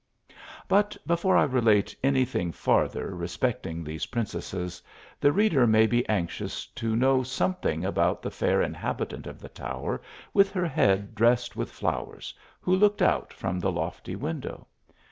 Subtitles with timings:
[0.67, 4.81] But before I relate any thing farther respecting these princesses,
[5.19, 10.01] the reader may be anxious to know something about the fair inhabitant of the tower
[10.33, 14.65] with her head drest with flowers, who looked out from the lofty window.